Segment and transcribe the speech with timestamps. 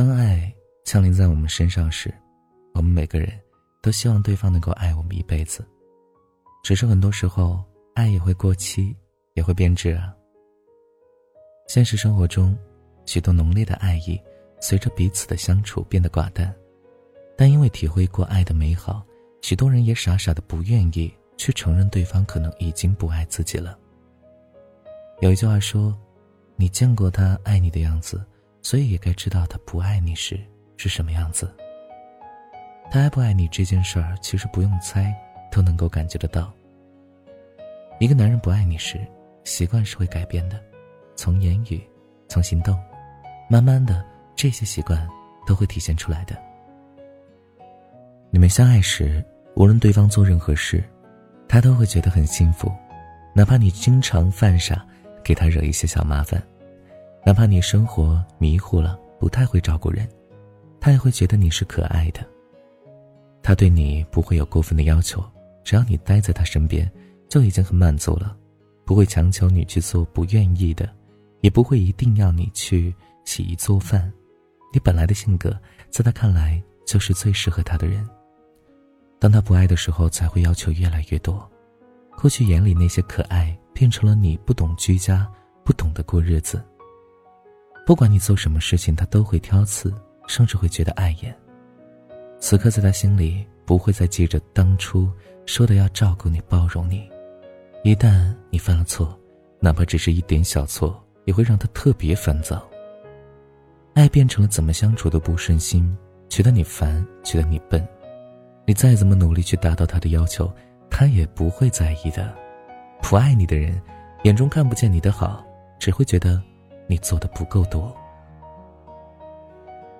[0.00, 0.50] 当爱
[0.82, 2.10] 降临在我们身上时，
[2.72, 3.38] 我们每个人
[3.82, 5.62] 都希望对方能够爱我们一辈子。
[6.62, 7.62] 只是很多时候，
[7.92, 8.96] 爱也会过期，
[9.34, 10.10] 也会变质啊。
[11.68, 12.56] 现实生活中，
[13.04, 14.18] 许多浓烈的爱意，
[14.58, 16.50] 随着彼此的相处变得寡淡。
[17.36, 19.04] 但因为体会过爱的美好，
[19.42, 23.78] 许多人也傻傻的不愿意去承认对方可能已经不爱自己了。
[25.20, 25.94] 有一句话说
[26.56, 28.18] ：“你见过他爱你的样子。”
[28.62, 30.38] 所以也该知道他不爱你时
[30.76, 31.54] 是什么样子。
[32.90, 35.14] 他爱不爱你这件事儿，其实不用猜，
[35.50, 36.52] 都能够感觉得到。
[37.98, 38.98] 一个男人不爱你时，
[39.44, 40.60] 习惯是会改变的，
[41.14, 41.80] 从言语，
[42.28, 42.76] 从行动，
[43.48, 45.08] 慢慢的这些习惯
[45.46, 46.36] 都会体现出来的。
[48.30, 49.24] 你们相爱时，
[49.54, 50.82] 无论对方做任何事，
[51.48, 52.72] 他都会觉得很幸福，
[53.34, 54.84] 哪怕你经常犯傻，
[55.22, 56.42] 给他惹一些小麻烦。
[57.24, 60.08] 哪怕你生活迷糊了，不太会照顾人，
[60.80, 62.26] 他也会觉得你是可爱的。
[63.42, 65.22] 他对你不会有过分的要求，
[65.62, 66.90] 只要你待在他身边，
[67.28, 68.36] 就已经很满足了，
[68.84, 70.88] 不会强求你去做不愿意的，
[71.40, 74.12] 也不会一定要你去洗衣做饭。
[74.72, 75.56] 你本来的性格，
[75.90, 78.08] 在他看来就是最适合他的人。
[79.18, 81.48] 当他不爱的时候，才会要求越来越多。
[82.16, 85.30] 过去眼里那些可爱，变成了你不懂居家，
[85.64, 86.62] 不懂得过日子。
[87.90, 89.92] 不管你做什么事情，他都会挑刺，
[90.28, 91.36] 甚至会觉得碍眼。
[92.38, 95.10] 此刻在他心里，不会再记着当初
[95.44, 97.10] 说的要照顾你、包容你。
[97.82, 99.18] 一旦你犯了错，
[99.58, 102.64] 哪怕只是一点小错，也会让他特别烦躁。
[103.94, 105.92] 爱变成了怎么相处都不顺心，
[106.28, 107.84] 觉得你烦，觉得你笨。
[108.66, 110.48] 你再怎么努力去达到他的要求，
[110.88, 112.32] 他也不会在意的。
[113.02, 113.82] 不爱你的人，
[114.22, 115.44] 眼中看不见你的好，
[115.80, 116.40] 只会觉得。
[116.90, 117.96] 你做的不够多，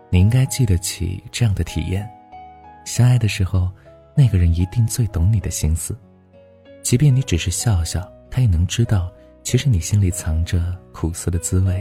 [0.09, 2.11] 你应该记得起这样的体验：
[2.85, 3.71] 相爱的时候，
[4.13, 5.97] 那个人一定最懂你的心思，
[6.83, 9.09] 即便你只是笑笑，他也能知道，
[9.45, 11.81] 其实你心里藏着苦涩的滋味；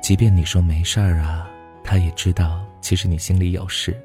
[0.00, 1.50] 即便你说没事儿啊，
[1.82, 4.00] 他也知道，其实你心里有事。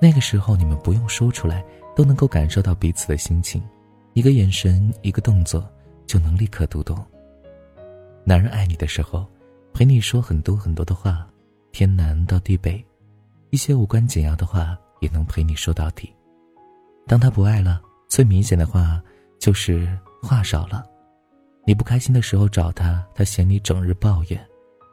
[0.00, 1.64] 那个时候，你们不用说出来，
[1.96, 3.60] 都能够感受到彼此的心情，
[4.12, 5.68] 一个眼神，一个动作，
[6.06, 7.04] 就能立刻读懂。
[8.28, 9.26] 男人爱你的时候，
[9.72, 11.26] 陪你说很多很多的话，
[11.72, 12.84] 天南到地北，
[13.48, 16.14] 一些无关紧要的话也能陪你说到底。
[17.06, 19.02] 当他不爱了，最明显的话
[19.38, 20.84] 就是话少了。
[21.64, 24.38] 你不开心的时候找他，他嫌你整日抱怨；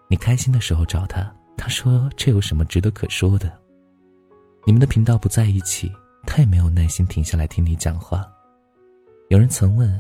[0.10, 3.52] 你开心的时候找他，他说这有什么值得可说的？
[4.66, 5.92] 你们的频道不在一起，
[6.26, 8.26] 他也没有耐心停下来听你讲话。
[9.28, 10.00] 有人曾问，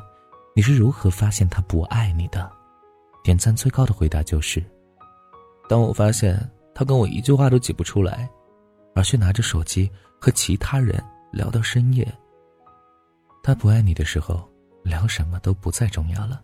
[0.55, 2.49] 你是如何发现他不爱你的？
[3.25, 4.63] 点赞最高的回答就是：
[5.67, 6.39] 当我发现
[6.75, 8.29] 他跟我一句话都挤不出来，
[8.93, 9.89] 而却拿着手机
[10.21, 12.07] 和其他人聊到深夜。
[13.41, 14.47] 他不爱你的时候，
[14.83, 16.39] 聊什么都不再重要了，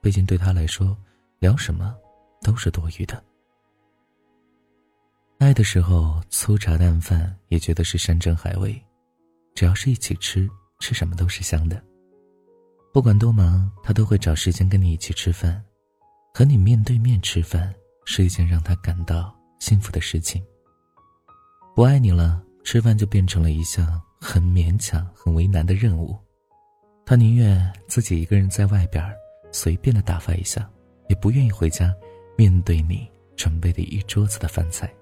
[0.00, 0.96] 毕竟对他来说，
[1.38, 1.94] 聊什么
[2.40, 3.22] 都是多余的。
[5.36, 8.74] 爱的时候，粗茶淡饭也觉得是山珍海味，
[9.54, 10.48] 只要是一起吃，
[10.78, 11.78] 吃什么都是香的。
[12.90, 15.62] 不管多忙，他都会找时间跟你一起吃饭。
[16.36, 17.74] 和你面对面吃饭
[18.04, 20.44] 是一件让他感到幸福的事情。
[21.74, 26.14] 不爱你了，吃饭就变成了一项很勉强、很为难的任务。
[27.06, 29.02] 他宁愿自己一个人在外边
[29.50, 30.70] 随便的打发一下，
[31.08, 31.90] 也不愿意回家
[32.36, 34.92] 面对你准备的一桌子的饭菜。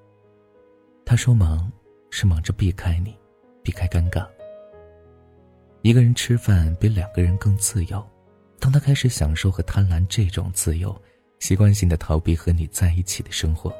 [1.04, 1.68] 他说忙
[2.10, 3.12] 是忙着避开你，
[3.60, 4.24] 避开尴尬。
[5.82, 8.08] 一个人吃饭比两个人更自由。
[8.60, 10.96] 当他开始享受和贪婪这种自由。
[11.44, 13.70] 习惯性的逃避和你在一起的生活，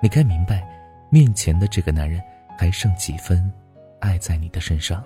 [0.00, 0.64] 你该明白，
[1.10, 2.22] 面前的这个男人
[2.56, 3.52] 还剩几分
[3.98, 5.02] 爱在你的身上。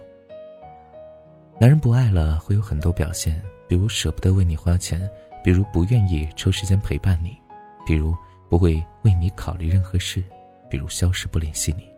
[1.59, 5.11] 男人不爱了会有很多表现，比如舍不得为你花钱，
[5.43, 7.39] 比如不愿意抽时间陪伴你，
[7.87, 8.15] 比如
[8.51, 10.23] 不会为你考虑任何事，
[10.69, 11.89] 比如消失不联系你。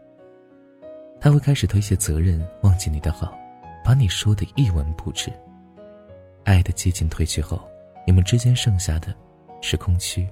[1.20, 3.36] 他会开始推卸责任，忘记你的好，
[3.84, 5.32] 把你说的一文不值。
[6.44, 7.60] 爱的激情褪去后，
[8.06, 9.12] 你们之间剩下的。
[9.60, 10.26] 是空虚。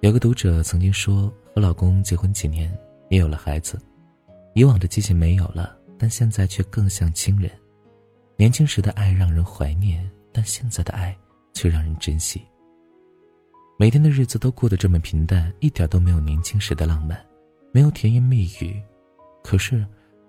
[0.00, 2.70] 有个读者曾经说：“和老公结婚几年，
[3.08, 3.80] 也有了孩子，
[4.54, 7.50] 以往的激情没有了，但现在却更像亲人。
[8.36, 11.16] 年轻时的爱让人怀念，但现在的爱
[11.54, 12.42] 却让人珍惜。
[13.78, 17.18] 每天的日子都过得这么平淡，一点都没有年轻时的浪漫，
[17.72, 18.80] 没有甜言蜜语。
[19.42, 19.84] 可是，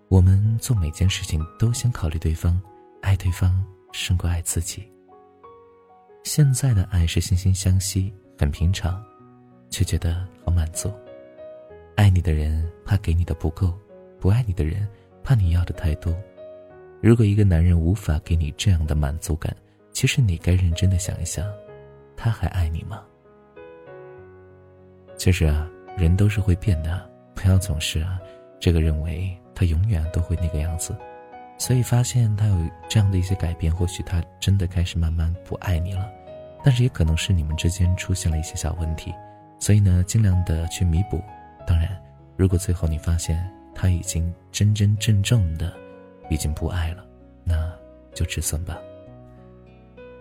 [0.09, 2.59] 我们做每件事情都先考虑对方，
[3.01, 4.89] 爱对方胜过爱自己。”
[6.23, 9.03] 现在的爱是惺惺相惜，很平常，
[9.69, 10.91] 却觉得好满足。
[11.95, 13.73] 爱你的人怕给你的不够，
[14.19, 14.87] 不爱你的人
[15.23, 16.15] 怕你要的太多。
[17.01, 19.55] 如果一个男人无法给你这样的满足感，
[19.91, 21.47] 其实你该认真的想一想，
[22.15, 23.03] 他还爱你吗？
[25.15, 25.67] 其实啊，
[25.97, 28.19] 人都是会变的，不要总是啊，
[28.59, 30.95] 这个认为他永远都会那个样子。
[31.57, 32.55] 所以发现他有
[32.87, 36.09] 这样的一些改变，或许他真的开始慢慢不爱你了，
[36.63, 39.13] 但是也可能是你们之间出现了一些小问题，
[39.59, 41.21] 所以呢，尽量的去弥补。
[41.65, 41.99] 当然，
[42.35, 45.73] 如果最后你发现他已经真真正正的
[46.29, 47.03] 已经不爱了，
[47.43, 47.73] 那
[48.13, 48.77] 就止损吧。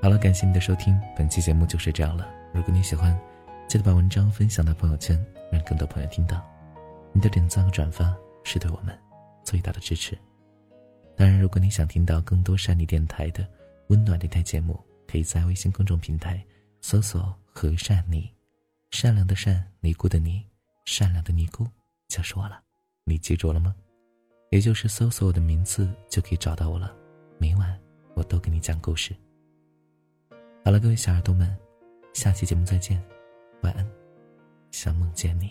[0.03, 2.27] 好了，感谢你的收听，本期节目就是这样了。
[2.53, 3.17] 如果你喜欢，
[3.69, 5.23] 记得把文章分享到朋友圈，
[5.53, 6.43] 让更多朋友听到。
[7.13, 8.97] 你的点赞和转发是对我们
[9.43, 10.17] 最大的支持。
[11.17, 13.49] 当然，如果你想听到更多善妮电台的
[13.89, 14.79] 温暖电台节目，
[15.09, 16.45] 可以在微信公众平台
[16.83, 18.31] 搜索“和善你”，
[18.93, 20.45] 善良的善，尼姑的尼，
[20.85, 21.67] 善良的尼姑
[22.09, 22.61] 就是我了。
[23.05, 23.75] 你记住了吗？
[24.51, 26.95] 也就是搜索我的名字就可以找到我了。
[27.39, 27.81] 每晚
[28.15, 29.15] 我都给你讲故事。
[30.65, 31.57] 好了，各位小耳朵们，
[32.13, 33.03] 下期节目再见，
[33.63, 33.87] 晚安，
[34.71, 35.51] 想梦见你。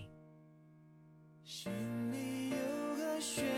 [3.19, 3.54] 缺